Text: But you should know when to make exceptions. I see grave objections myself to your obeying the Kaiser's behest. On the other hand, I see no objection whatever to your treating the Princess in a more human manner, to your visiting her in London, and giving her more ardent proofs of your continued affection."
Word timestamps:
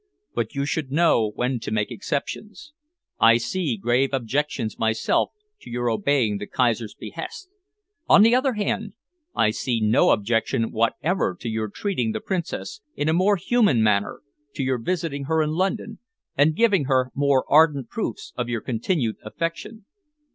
But 0.33 0.55
you 0.55 0.65
should 0.65 0.91
know 0.91 1.31
when 1.35 1.59
to 1.59 1.69
make 1.69 1.91
exceptions. 1.91 2.73
I 3.19 3.37
see 3.37 3.77
grave 3.77 4.13
objections 4.13 4.79
myself 4.79 5.29
to 5.59 5.69
your 5.69 5.91
obeying 5.91 6.39
the 6.39 6.47
Kaiser's 6.47 6.95
behest. 6.95 7.49
On 8.09 8.23
the 8.23 8.33
other 8.33 8.53
hand, 8.53 8.95
I 9.35 9.51
see 9.51 9.79
no 9.79 10.09
objection 10.09 10.71
whatever 10.71 11.37
to 11.39 11.47
your 11.47 11.67
treating 11.69 12.13
the 12.13 12.19
Princess 12.19 12.81
in 12.95 13.09
a 13.09 13.13
more 13.13 13.35
human 13.35 13.83
manner, 13.83 14.21
to 14.55 14.63
your 14.63 14.79
visiting 14.79 15.25
her 15.25 15.43
in 15.43 15.51
London, 15.51 15.99
and 16.35 16.55
giving 16.55 16.85
her 16.85 17.11
more 17.13 17.45
ardent 17.47 17.87
proofs 17.87 18.33
of 18.35 18.49
your 18.49 18.61
continued 18.61 19.17
affection." 19.23 19.85